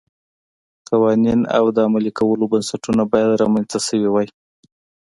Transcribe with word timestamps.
قوانین 0.89 1.41
او 1.57 1.65
د 1.75 1.77
عملي 1.87 2.11
کولو 2.19 2.43
بنسټونه 2.51 3.03
باید 3.11 3.39
رامنځته 3.43 3.79
شوي 3.87 4.09
وای. 4.11 4.27